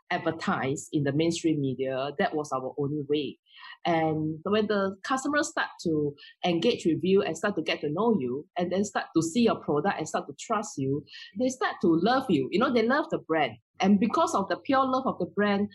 advertise 0.10 0.90
in 0.94 1.04
the 1.04 1.12
mainstream 1.12 1.62
media, 1.62 2.10
that 2.18 2.34
was 2.34 2.52
our 2.52 2.74
only 2.80 3.04
way. 3.08 3.38
And 3.88 4.40
when 4.44 4.68
the 4.68 4.98
customers 5.04 5.48
start 5.48 5.70
to 5.84 6.14
engage 6.44 6.86
with 6.86 7.00
you 7.04 7.22
and 7.22 7.38
start 7.38 7.56
to 7.56 7.62
get 7.62 7.80
to 7.82 7.90
know 7.90 8.18
you, 8.20 8.46
and 8.58 8.70
then 8.70 8.84
start 8.84 9.06
to 9.16 9.24
see 9.24 9.44
your 9.44 9.56
product 9.56 9.98
and 9.98 10.08
start 10.08 10.28
to 10.28 10.36
trust 10.38 10.78
you, 10.78 11.06
they 11.40 11.48
start 11.48 11.76
to 11.82 11.98
love 12.04 12.26
you. 12.30 12.50
You 12.52 12.60
know, 12.60 12.72
they 12.72 12.84
love 12.86 13.06
the 13.12 13.20
brand. 13.20 13.54
And 13.80 13.98
because 13.98 14.36
of 14.36 14.50
the 14.50 14.58
pure 14.58 14.86
love 14.86 15.08
of 15.08 15.18
the 15.20 15.28
brand, 15.28 15.70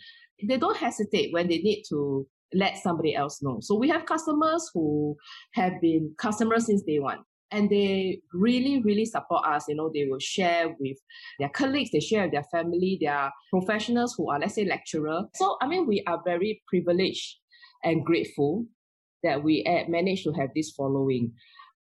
they 0.47 0.57
don't 0.57 0.77
hesitate 0.77 1.33
when 1.33 1.47
they 1.47 1.57
need 1.57 1.83
to 1.89 2.27
let 2.53 2.77
somebody 2.77 3.15
else 3.15 3.41
know. 3.41 3.57
So 3.61 3.73
we 3.75 3.89
have 3.89 4.05
customers 4.05 4.69
who 4.75 5.17
have 5.53 5.81
been 5.81 6.13
customers 6.19 6.67
since 6.67 6.83
day 6.83 6.99
one. 6.99 7.19
And 7.49 7.67
they 7.69 8.19
really, 8.31 8.81
really 8.83 9.05
support 9.05 9.45
us. 9.47 9.65
You 9.67 9.75
know, 9.75 9.91
they 9.91 10.05
will 10.05 10.19
share 10.19 10.75
with 10.79 10.97
their 11.39 11.49
colleagues, 11.49 11.89
they 11.91 11.99
share 11.99 12.23
with 12.23 12.31
their 12.31 12.45
family, 12.51 12.99
their 13.01 13.31
professionals 13.49 14.13
who 14.15 14.29
are, 14.29 14.39
let's 14.39 14.53
say, 14.55 14.65
lecturer. 14.65 15.23
So, 15.33 15.57
I 15.61 15.67
mean, 15.67 15.87
we 15.87 16.03
are 16.05 16.21
very 16.25 16.63
privileged 16.67 17.37
and 17.83 18.05
grateful 18.05 18.65
that 19.23 19.43
we 19.43 19.63
managed 19.87 20.23
to 20.25 20.33
have 20.33 20.49
this 20.55 20.71
following. 20.71 21.33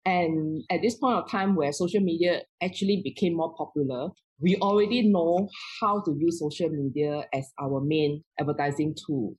And 0.05 0.63
at 0.69 0.81
this 0.81 0.95
point 0.95 1.17
of 1.17 1.29
time 1.29 1.55
where 1.55 1.71
social 1.71 2.01
media 2.01 2.41
actually 2.61 3.01
became 3.03 3.35
more 3.35 3.53
popular, 3.55 4.09
we 4.41 4.55
already 4.57 5.07
know 5.07 5.49
how 5.81 6.01
to 6.01 6.15
use 6.17 6.39
social 6.39 6.69
media 6.69 7.23
as 7.33 7.51
our 7.61 7.81
main 7.81 8.23
advertising 8.39 8.95
tool. 9.05 9.35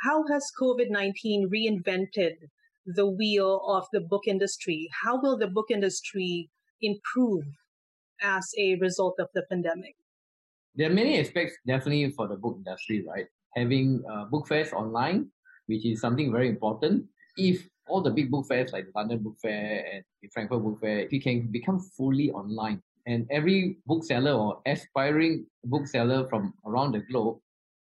How 0.00 0.24
has 0.30 0.50
COVID 0.60 0.90
19 0.90 1.50
reinvented 1.50 2.34
the 2.86 3.08
wheel 3.08 3.60
of 3.66 3.86
the 3.92 4.00
book 4.00 4.22
industry? 4.26 4.88
How 5.02 5.20
will 5.20 5.36
the 5.36 5.48
book 5.48 5.66
industry 5.70 6.50
improve 6.80 7.44
as 8.22 8.48
a 8.58 8.76
result 8.76 9.16
of 9.18 9.28
the 9.34 9.42
pandemic? 9.50 9.96
There 10.76 10.88
are 10.88 10.94
many 10.94 11.18
aspects 11.18 11.56
definitely 11.66 12.10
for 12.12 12.28
the 12.28 12.36
book 12.36 12.56
industry, 12.58 13.04
right? 13.08 13.26
Having 13.56 14.04
uh, 14.10 14.26
book 14.26 14.46
fairs 14.46 14.72
online, 14.72 15.30
which 15.68 15.86
is 15.86 16.00
something 16.00 16.32
very 16.32 16.48
important. 16.48 17.04
If 17.36 17.68
all 17.86 18.02
the 18.02 18.10
big 18.10 18.30
book 18.30 18.46
fairs 18.46 18.72
like 18.72 18.86
the 18.86 18.92
London 18.94 19.22
Book 19.22 19.36
Fair 19.40 19.86
and 19.92 20.04
the 20.20 20.28
Frankfurt 20.28 20.62
Book 20.62 20.80
Fair, 20.80 20.98
if 21.00 21.12
you 21.12 21.20
can 21.20 21.46
become 21.48 21.78
fully 21.96 22.30
online, 22.32 22.82
and 23.06 23.26
every 23.30 23.78
bookseller 23.86 24.32
or 24.32 24.60
aspiring 24.66 25.46
bookseller 25.64 26.28
from 26.28 26.52
around 26.66 26.92
the 26.92 27.00
globe 27.10 27.38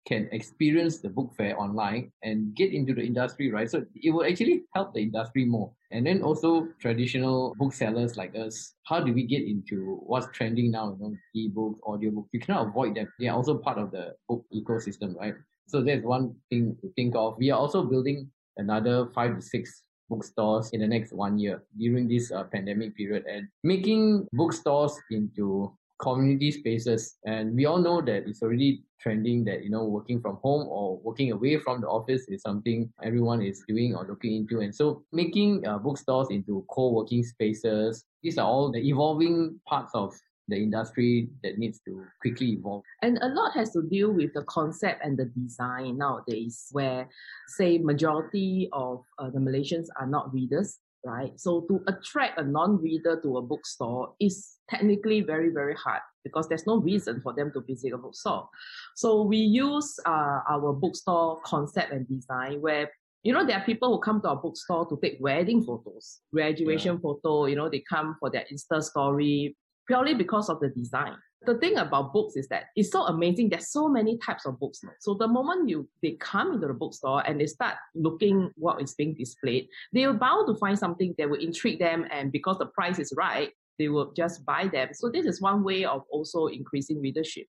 can 0.06 0.30
experience 0.32 1.00
the 1.00 1.10
book 1.10 1.34
fair 1.36 1.60
online 1.60 2.12
and 2.22 2.56
get 2.56 2.72
into 2.72 2.94
the 2.94 3.01
industry, 3.01 3.51
right? 3.51 3.70
So 3.70 3.84
it 3.96 4.12
will 4.12 4.24
actually 4.24 4.63
help 4.75 4.94
the 4.94 5.01
industry 5.01 5.46
more. 5.46 5.72
And 5.92 6.06
then 6.06 6.22
also 6.22 6.68
traditional 6.80 7.56
booksellers 7.58 8.15
like 8.15 8.36
us, 8.36 8.75
how 8.84 9.00
do 9.00 9.13
we 9.13 9.24
get 9.24 9.44
into 9.44 10.00
what's 10.06 10.27
trending 10.32 10.70
now, 10.70 10.96
you 11.00 11.00
know, 11.00 11.15
ebooks, 11.36 11.80
audiobooks? 11.88 12.27
You 12.34 12.39
cannot 12.39 12.68
avoid 12.68 12.96
them. 12.96 13.12
They 13.20 13.27
are 13.30 13.36
also 13.36 13.58
part 13.58 13.80
of 13.80 13.92
the 13.92 14.13
book 14.30 14.46
ecosystem, 14.54 15.15
right? 15.15 15.34
So 15.68 15.82
that's 15.82 16.04
one 16.04 16.36
thing 16.50 16.78
to 16.82 16.92
think 16.96 17.16
of. 17.16 17.38
We 17.38 17.52
are 17.52 17.60
also 17.60 17.84
building 17.84 18.30
another 18.58 19.08
five 19.14 19.36
to 19.36 19.42
six 19.42 19.84
bookstores 20.10 20.70
in 20.72 20.82
the 20.82 20.88
next 20.88 21.14
one 21.14 21.40
year 21.40 21.64
during 21.78 22.08
this 22.08 22.32
uh, 22.32 22.44
pandemic 22.44 22.96
period 22.96 23.26
and 23.26 23.48
making 23.64 24.28
bookstores 24.34 24.98
into 25.10 25.76
community 26.00 26.52
spaces 26.52 27.16
and 27.26 27.56
we 27.56 27.66
all 27.66 27.78
know 27.78 28.02
that 28.02 28.28
it's 28.28 28.44
already 28.44 28.84
trending 29.00 29.46
that 29.46 29.64
you 29.64 29.70
know 29.70 29.86
working 29.86 30.20
from 30.20 30.38
home 30.44 30.68
or 30.68 31.00
working 31.04 31.32
away 31.32 31.58
from 31.58 31.80
the 31.80 31.88
office 31.88 32.26
is 32.28 32.42
something 32.42 32.92
everyone 33.02 33.42
is 33.42 33.64
doing 33.68 33.96
or 33.96 34.06
looking 34.06 34.36
into 34.36 34.60
and 34.60 34.76
so 34.76 35.04
making 35.14 35.66
uh, 35.66 35.78
bookstores 35.78 36.28
into 36.32 36.66
co-working 36.70 37.24
spaces 37.24 38.04
these 38.22 38.38
are 38.38 38.46
all 38.46 38.72
the 38.72 38.90
evolving 38.90 39.58
parts 39.66 39.92
of 39.94 40.14
the 40.48 40.58
industry 40.58 41.30
that 41.44 41.58
needs 41.58 41.80
to 41.86 42.04
quickly 42.22 42.54
evolve. 42.54 42.84
And 43.02 43.18
a 43.22 43.28
lot 43.28 43.54
has 43.54 43.72
to 43.72 43.82
do 43.82 44.12
with 44.12 44.34
the 44.34 44.44
concept 44.44 45.04
and 45.04 45.18
the 45.18 45.25
design 45.25 45.98
nowadays, 45.98 46.68
where, 46.72 47.10
say, 47.48 47.78
majority 47.78 48.70
of 48.74 49.04
uh, 49.18 49.30
the 49.30 49.40
Malaysians 49.40 49.88
are 50.00 50.08
not 50.08 50.34
readers, 50.34 50.78
right? 51.04 51.32
So 51.40 51.62
to 51.62 51.82
attract 51.88 52.40
a 52.40 52.44
non-reader 52.44 53.22
to 53.22 53.38
a 53.38 53.42
bookstore 53.42 54.14
is 54.20 54.56
technically 54.70 55.22
very, 55.22 55.50
very 55.50 55.75
hard 55.75 56.02
because 56.24 56.48
there's 56.48 56.66
no 56.66 56.78
reason 56.78 57.22
for 57.22 57.34
them 57.34 57.52
to 57.54 57.62
visit 57.62 57.94
a 57.94 57.98
bookstore. 57.98 58.50
So 58.96 59.22
we 59.24 59.38
use 59.38 59.96
uh, 60.06 60.40
our 60.50 60.74
bookstore 60.74 61.40
concept 61.44 61.92
and 61.92 62.08
design 62.08 62.62
where 62.62 62.90
you 63.25 63.34
know, 63.34 63.44
there 63.44 63.58
are 63.58 63.66
people 63.66 63.92
who 63.92 64.00
come 64.00 64.22
to 64.22 64.30
our 64.30 64.36
bookstore 64.36 64.86
to 64.86 65.00
take 65.02 65.18
wedding 65.20 65.64
photos, 65.64 66.20
graduation 66.32 66.94
yeah. 66.94 67.02
photo, 67.02 67.48
you 67.48 67.56
know, 67.56 67.68
they 67.68 67.80
come 67.90 68.16
for 68.20 68.30
their 68.30 68.46
Insta 68.54 68.84
story, 68.84 69.58
purely 69.88 70.13
because 70.13 70.50
of 70.50 70.60
the 70.60 70.70
design. 70.70 71.15
The 71.46 71.58
thing 71.60 71.77
about 71.77 72.12
books 72.12 72.36
is 72.36 72.48
that 72.48 72.65
it's 72.75 72.92
so 72.92 73.04
amazing. 73.04 73.50
There's 73.50 73.72
so 73.72 73.88
many 73.88 74.18
types 74.18 74.48
of 74.48 74.60
books. 74.60 74.82
So 75.00 75.13
the 75.13 75.27
moment 75.27 75.70
you 75.70 75.88
they 76.01 76.13
come 76.13 76.54
into 76.54 76.68
the 76.68 76.74
bookstore 76.74 77.22
and 77.27 77.39
they 77.39 77.46
start 77.46 77.75
looking 77.94 78.50
what 78.56 78.82
is 78.82 78.96
being 78.96 79.13
displayed, 79.13 79.68
they 79.94 80.06
are 80.06 80.13
bound 80.13 80.48
to 80.48 80.56
find 80.56 80.77
something 80.77 81.13
that 81.20 81.30
will 81.30 81.39
intrigue 81.39 81.80
them. 81.80 82.08
And 82.12 82.32
because 82.32 82.58
the 82.58 82.65
price 82.65 82.98
is 82.98 83.13
right, 83.15 83.51
they 83.77 83.89
will 83.89 84.12
just 84.13 84.44
buy 84.44 84.70
them. 84.72 84.89
So 84.94 85.10
this 85.10 85.27
is 85.27 85.39
one 85.39 85.63
way 85.63 85.86
of 85.86 86.01
also 86.10 86.48
increasing 86.48 87.00
readership. 87.00 87.46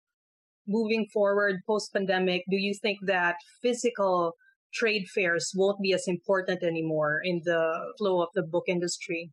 Moving 0.67 1.07
forward 1.13 1.61
post 1.67 1.93
pandemic, 1.93 2.45
do 2.49 2.57
you 2.57 2.73
think 2.73 3.01
that 3.07 3.37
physical 3.61 4.37
trade 4.73 5.07
fairs 5.09 5.53
won't 5.55 5.83
be 5.83 5.93
as 5.93 6.05
important 6.07 6.63
anymore 6.63 7.21
in 7.23 7.43
the 7.45 7.93
flow 7.99 8.23
of 8.23 8.29
the 8.35 8.43
book 8.43 8.65
industry? 8.69 9.33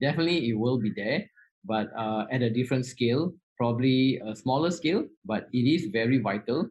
Definitely, 0.00 0.48
it 0.48 0.54
will 0.54 0.80
be 0.80 0.90
there 0.96 1.30
but 1.64 1.88
uh, 1.96 2.24
at 2.30 2.42
a 2.42 2.50
different 2.50 2.86
scale, 2.86 3.32
probably 3.56 4.20
a 4.26 4.34
smaller 4.34 4.70
scale, 4.70 5.04
but 5.24 5.48
it 5.52 5.66
is 5.66 5.90
very 5.92 6.18
vital 6.18 6.68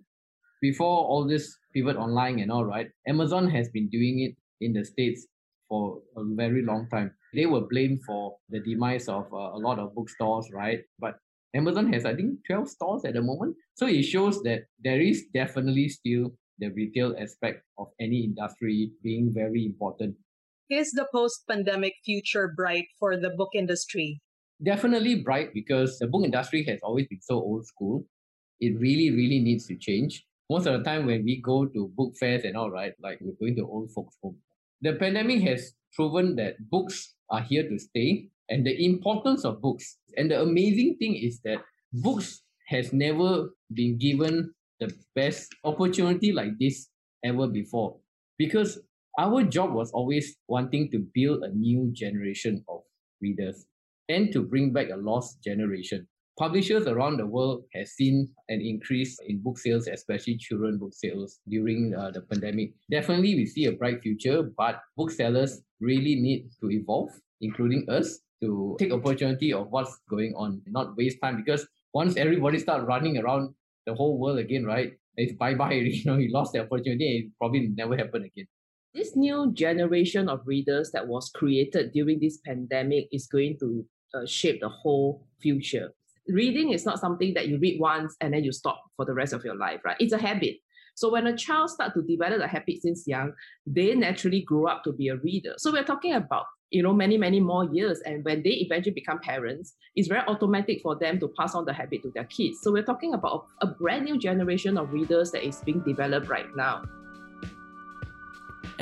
before 0.62 1.06
all 1.06 1.28
this 1.28 1.58
pivot 1.74 1.98
online 1.98 2.40
and 2.40 2.50
all 2.52 2.66
right, 2.66 2.88
Amazon 3.08 3.50
has 3.50 3.70
been 3.70 3.90
doing 3.90 4.20
it 4.20 4.34
in 4.62 4.72
the 4.72 4.86
States 4.86 5.28
for 5.68 6.00
a 6.16 6.24
very 6.36 6.64
long 6.64 6.88
time. 6.90 7.12
They 7.34 7.46
were 7.46 7.68
blamed 7.68 8.04
for 8.06 8.38
the 8.50 8.60
demise 8.62 9.10
of 9.10 9.26
uh, 9.34 9.58
a 9.58 9.60
lot 9.60 9.80
of 9.80 9.94
bookstores, 9.94 10.48
right? 10.54 10.80
But 11.00 11.16
Amazon 11.54 11.92
has, 11.92 12.06
I 12.06 12.16
think, 12.16 12.40
12 12.48 12.70
stores 12.70 13.06
at 13.06 13.14
the 13.14 13.22
moment. 13.22 13.56
So 13.76 13.88
it 13.88 14.04
shows 14.04 14.42
that 14.44 14.62
there 14.82 15.02
is 15.02 15.26
definitely 15.34 15.90
still 15.90 16.32
the 16.60 16.70
retail 16.70 17.16
aspect 17.20 17.64
of 17.78 17.88
any 18.00 18.24
industry 18.24 18.92
being 19.04 19.32
very 19.34 19.66
important. 19.66 20.16
Is 20.70 20.92
the 20.92 21.08
post 21.14 21.44
pandemic 21.48 21.96
future 22.06 22.54
bright 22.56 22.88
for 23.00 23.18
the 23.18 23.30
book 23.30 23.50
industry? 23.54 24.22
Definitely 24.62 25.22
bright 25.22 25.54
because 25.54 26.00
the 26.00 26.08
book 26.08 26.24
industry 26.24 26.64
has 26.66 26.80
always 26.84 27.08
been 27.08 27.22
so 27.22 27.36
old 27.36 27.66
school. 27.66 28.06
It 28.60 28.80
really, 28.80 29.12
really 29.12 29.40
needs 29.40 29.66
to 29.68 29.76
change. 29.76 30.26
Most 30.50 30.68
of 30.68 30.78
the 30.78 30.84
time 30.84 31.06
when 31.06 31.24
we 31.24 31.42
go 31.42 31.66
to 31.66 31.92
book 31.96 32.14
fairs 32.20 32.44
and 32.44 32.56
all 32.56 32.72
right, 32.72 32.94
like 33.02 33.20
we're 33.22 33.36
going 33.40 33.56
to 33.58 33.68
old 33.68 33.92
folks' 33.92 34.18
home. 34.22 34.38
The 34.82 34.94
pandemic 34.94 35.42
has 35.42 35.74
proven 35.94 36.36
that 36.36 36.70
books 36.70 37.16
are 37.30 37.42
here 37.42 37.68
to 37.68 37.80
stay 37.80 38.30
and 38.50 38.66
the 38.66 38.86
importance 38.86 39.46
of 39.46 39.62
books. 39.62 39.98
And 40.18 40.32
the 40.32 40.42
amazing 40.42 40.98
thing 41.00 41.16
is 41.16 41.40
that 41.42 41.60
books 41.92 42.42
has 42.68 42.94
never 42.94 43.50
been 43.74 43.98
given 43.98 44.54
the 44.80 44.94
best 45.16 45.54
opportunity 45.64 46.32
like 46.32 46.58
this 46.60 46.90
ever 47.24 47.48
before 47.48 47.98
because 48.38 48.80
our 49.20 49.44
job 49.44 49.74
was 49.74 49.92
always 49.92 50.36
wanting 50.48 50.90
to 50.92 51.06
build 51.14 51.44
a 51.44 51.50
new 51.50 51.92
generation 51.94 52.64
of 52.68 52.82
readers 53.22 53.66
and 54.14 54.32
to 54.32 54.42
bring 54.44 54.72
back 54.72 54.90
a 54.90 54.96
lost 54.96 55.44
generation. 55.44 56.08
Publishers 56.38 56.88
around 56.88 57.18
the 57.18 57.26
world 57.26 57.64
have 57.74 57.88
seen 57.88 58.30
an 58.50 58.60
increase 58.60 59.20
in 59.28 59.42
book 59.44 59.60
sales, 59.60 59.88
especially 59.88 60.38
children 60.38 60.80
book 60.80 60.94
sales 60.94 61.40
during 61.48 61.94
uh, 61.94 62.10
the 62.10 62.22
pandemic. 62.22 62.74
Definitely, 62.90 63.36
we 63.36 63.46
see 63.46 63.66
a 63.66 63.72
bright 63.72 64.02
future, 64.02 64.42
but 64.42 64.82
booksellers 64.98 65.62
really 65.80 66.16
need 66.16 66.50
to 66.62 66.72
evolve, 66.72 67.12
including 67.42 67.86
us, 67.88 68.20
to 68.42 68.76
take 68.80 68.92
opportunity 68.92 69.54
of 69.54 69.68
what's 69.70 70.00
going 70.10 70.34
on, 70.36 70.62
not 70.68 70.98
waste 70.98 71.20
time. 71.22 71.38
Because 71.38 71.68
once 71.94 72.18
everybody 72.18 72.58
start 72.58 72.88
running 72.88 73.18
around 73.20 73.54
the 73.86 73.94
whole 73.94 74.18
world 74.18 74.40
again, 74.40 74.66
right? 74.66 74.94
It's 75.16 75.34
bye 75.34 75.54
bye. 75.54 75.74
You 75.74 76.06
know, 76.06 76.18
you 76.18 76.32
lost 76.32 76.54
the 76.54 76.62
opportunity. 76.62 77.18
It 77.18 77.26
probably 77.38 77.68
never 77.68 77.96
happen 77.96 78.24
again. 78.24 78.48
This 78.94 79.16
new 79.16 79.52
generation 79.54 80.30
of 80.30 80.42
readers 80.46 80.92
that 80.94 81.08
was 81.08 81.32
created 81.34 81.94
during 81.94 82.20
this 82.20 82.38
pandemic 82.46 83.08
is 83.12 83.28
going 83.28 83.58
to 83.60 83.86
uh, 84.14 84.26
shape 84.26 84.62
the 84.62 84.70
whole 84.70 85.26
future. 85.40 85.94
Reading 86.28 86.72
is 86.72 86.86
not 86.86 87.00
something 87.00 87.34
that 87.34 87.48
you 87.48 87.58
read 87.58 87.80
once 87.80 88.16
and 88.22 88.34
then 88.34 88.44
you 88.44 88.52
stop 88.52 88.82
for 88.96 89.06
the 89.06 89.14
rest 89.14 89.34
of 89.34 89.44
your 89.44 89.56
life, 89.56 89.82
right? 89.84 89.98
It's 90.00 90.14
a 90.14 90.18
habit. 90.18 90.58
So 90.96 91.12
when 91.12 91.28
a 91.28 91.36
child 91.36 91.70
start 91.70 91.94
to 91.96 92.04
develop 92.04 92.40
the 92.40 92.48
habit 92.48 92.82
since 92.82 93.08
young, 93.08 93.34
they 93.66 93.96
naturally 93.96 94.42
grow 94.42 94.68
up 94.68 94.84
to 94.84 94.94
be 94.94 95.10
a 95.10 95.18
reader. 95.18 95.56
So 95.58 95.72
we're 95.72 95.84
talking 95.84 96.14
about 96.14 96.46
you 96.74 96.82
know 96.82 96.92
many 96.92 97.18
many 97.18 97.40
more 97.40 97.66
years 97.66 98.00
and 98.00 98.26
when 98.26 98.42
they 98.42 98.50
eventually 98.50 98.94
become 98.94 99.20
parents 99.20 99.76
it's 99.96 100.08
very 100.08 100.22
automatic 100.28 100.82
for 100.82 100.96
them 100.96 101.20
to 101.20 101.28
pass 101.38 101.54
on 101.54 101.66
the 101.66 101.72
habit 101.72 102.02
to 102.02 102.10
their 102.16 102.24
kids 102.24 102.62
so 102.64 102.72
we're 102.72 102.82
talking 102.82 103.14
about 103.14 103.46
a 103.62 103.68
brand 103.68 104.06
new 104.06 104.18
generation 104.18 104.76
of 104.76 104.92
readers 104.92 105.30
that 105.30 105.46
is 105.46 105.62
being 105.66 105.82
developed 105.82 106.28
right 106.30 106.48
now 106.56 106.82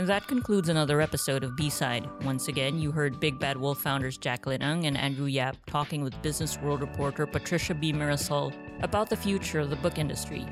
and 0.02 0.10
that 0.10 0.26
concludes 0.26 0.68
another 0.68 1.00
episode 1.00 1.44
of 1.44 1.56
B-Side. 1.56 2.10
Once 2.24 2.48
again, 2.48 2.80
you 2.80 2.92
heard 2.92 3.20
Big 3.20 3.38
Bad 3.38 3.56
Wolf 3.56 3.80
founders 3.80 4.18
Jacqueline 4.18 4.64
Ng 4.64 4.88
and 4.88 4.98
Andrew 4.98 5.28
Yap 5.28 5.58
talking 5.68 6.02
with 6.02 6.20
Business 6.24 6.58
World 6.58 6.82
reporter 6.82 7.28
Patricia 7.28 7.76
B. 7.76 7.94
Mirasol 7.94 8.52
about 8.82 9.12
the 9.12 9.16
future 9.16 9.60
of 9.60 9.70
the 9.70 9.76
book 9.76 10.00
industry. 10.00 10.48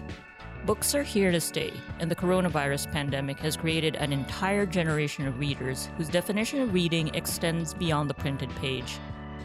Books 0.67 0.93
are 0.93 1.01
here 1.01 1.31
to 1.31 1.41
stay, 1.41 1.73
and 1.97 2.11
the 2.11 2.15
coronavirus 2.15 2.91
pandemic 2.91 3.39
has 3.39 3.57
created 3.57 3.95
an 3.95 4.13
entire 4.13 4.67
generation 4.67 5.25
of 5.25 5.39
readers 5.39 5.89
whose 5.97 6.09
definition 6.09 6.61
of 6.61 6.71
reading 6.71 7.09
extends 7.15 7.73
beyond 7.73 8.07
the 8.07 8.13
printed 8.13 8.51
page. 8.57 8.99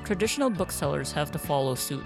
Traditional 0.05 0.51
booksellers 0.51 1.13
have 1.13 1.33
to 1.33 1.39
follow 1.39 1.75
suit. 1.75 2.05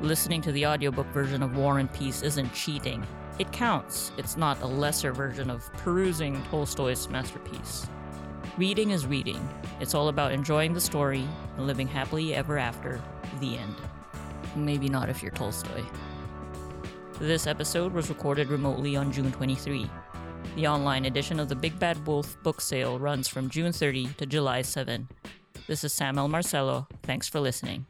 Listening 0.00 0.40
to 0.40 0.52
the 0.52 0.64
audiobook 0.64 1.08
version 1.08 1.42
of 1.42 1.58
War 1.58 1.78
and 1.78 1.92
Peace 1.92 2.22
isn't 2.22 2.54
cheating. 2.54 3.06
It 3.36 3.50
counts. 3.50 4.12
It's 4.16 4.36
not 4.36 4.62
a 4.62 4.66
lesser 4.66 5.12
version 5.12 5.50
of 5.50 5.72
perusing 5.74 6.40
Tolstoy's 6.44 7.08
masterpiece. 7.08 7.88
Reading 8.56 8.90
is 8.90 9.06
reading. 9.06 9.48
It's 9.80 9.92
all 9.92 10.08
about 10.08 10.30
enjoying 10.30 10.72
the 10.72 10.80
story 10.80 11.26
and 11.56 11.66
living 11.66 11.88
happily 11.88 12.32
ever 12.32 12.58
after. 12.58 13.02
The 13.40 13.58
end. 13.58 13.74
Maybe 14.54 14.88
not 14.88 15.08
if 15.08 15.20
you're 15.20 15.32
Tolstoy. 15.32 15.82
This 17.18 17.48
episode 17.48 17.92
was 17.92 18.08
recorded 18.08 18.50
remotely 18.50 18.94
on 18.94 19.10
June 19.10 19.32
23. 19.32 19.90
The 20.54 20.68
online 20.68 21.06
edition 21.06 21.40
of 21.40 21.48
the 21.48 21.56
Big 21.56 21.76
Bad 21.80 22.06
Wolf 22.06 22.40
book 22.44 22.60
sale 22.60 23.00
runs 23.00 23.26
from 23.26 23.50
June 23.50 23.72
30 23.72 24.06
to 24.18 24.26
July 24.26 24.62
7. 24.62 25.08
This 25.66 25.82
is 25.82 25.92
Sam 25.92 26.18
L. 26.18 26.28
Marcelo. 26.28 26.86
Thanks 27.02 27.28
for 27.28 27.40
listening. 27.40 27.86